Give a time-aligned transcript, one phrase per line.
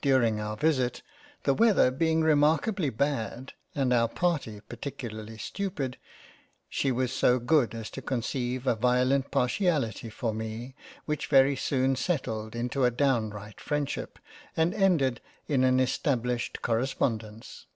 [0.00, 1.02] During our visit,
[1.42, 5.98] the Weather being re markably bad, and our party particularly stupid,
[6.70, 11.96] she was so good as to conceive a violent partiality for me, which very soon
[11.96, 14.18] settled in a downright Freindship
[14.56, 17.66] and ended in an estab lished correspondence.